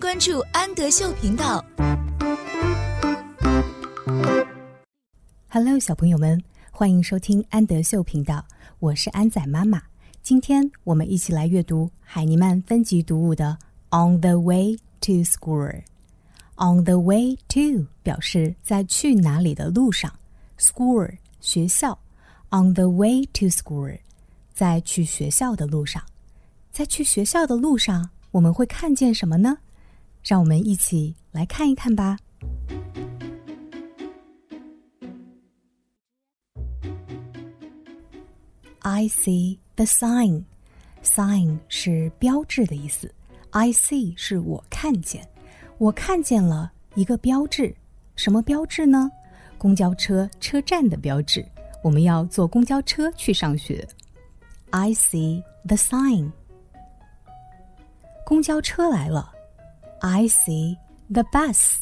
[0.00, 1.62] 关注安德秀频道。
[5.50, 8.42] Hello，小朋友们，欢迎收听安德秀频道，
[8.78, 9.82] 我是安仔妈妈。
[10.22, 13.58] 今天我们一起来阅读海尼曼分级读物的
[13.94, 15.70] 《On the Way to School》。
[16.56, 20.10] On the way to 表示在去哪里的路上
[20.58, 21.98] ，School 学校。
[22.48, 23.98] On the way to school，
[24.54, 26.02] 在去学校的路上，
[26.72, 29.58] 在去学校的路上，我们会看见什么呢？
[30.22, 32.18] 让我们一起来看一看吧。
[38.80, 40.44] I see the sign.
[41.02, 43.12] Sign 是标志的意思。
[43.50, 45.28] I see 是我看见，
[45.78, 47.74] 我看见了一个标志。
[48.16, 49.10] 什么标志呢？
[49.58, 51.44] 公交车车站的标志。
[51.82, 53.86] 我们要坐公交车去上学。
[54.70, 56.30] I see the sign.
[58.24, 59.32] 公交车来了。
[60.01, 60.77] I see
[61.11, 61.77] the bus.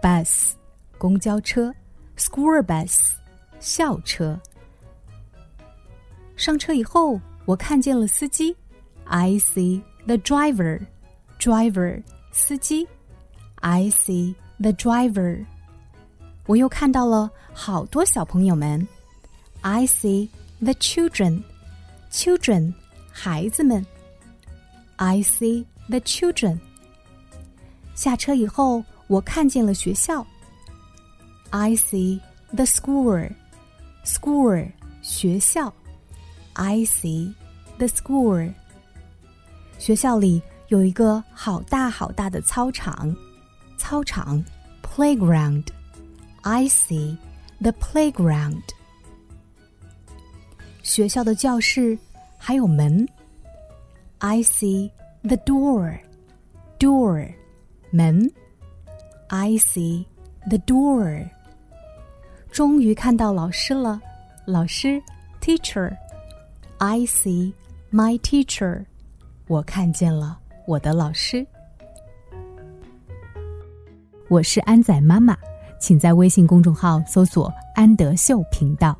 [0.00, 0.52] Bus
[0.98, 1.72] 公交车，
[2.16, 3.10] school bus
[3.60, 4.40] 校车。
[6.36, 8.56] 上车以后，我看见了司机。
[9.04, 10.80] I see the driver,
[11.38, 12.88] driver 司机。
[13.56, 15.44] I see the driver。
[16.46, 18.86] 我又看到了好多小朋友们。
[19.60, 21.44] I see the children,
[22.10, 22.74] children
[23.12, 23.86] 孩子们。
[24.96, 26.58] I see the children。
[27.96, 30.26] 下车以后，我看见了学校。
[31.50, 32.20] I see
[32.54, 33.30] the school,
[34.04, 34.70] school
[35.02, 35.72] 学校。
[36.54, 37.34] I see
[37.78, 38.52] the school。
[39.78, 43.14] 学校里有一个好大好大的操场，
[43.76, 44.42] 操场
[44.82, 47.16] playground。I see
[47.60, 48.62] the playground。
[50.82, 51.98] 学校的教室
[52.38, 53.08] 还有门。
[54.18, 54.90] I see
[55.22, 55.98] the door,
[56.78, 57.32] door
[57.91, 58.29] 门。
[59.27, 60.05] I see
[60.47, 61.29] the door。
[62.51, 64.01] 终于看到老师了，
[64.45, 65.01] 老师
[65.41, 65.95] teacher。
[66.79, 67.53] I see
[67.91, 68.85] my teacher，
[69.47, 71.45] 我看见了我的老师。
[74.29, 75.37] 我是安仔妈妈，
[75.79, 78.97] 请在微信公众号搜索“安德秀频道”。